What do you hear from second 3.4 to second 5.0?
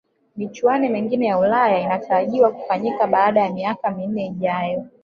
ya miaka minne ijayo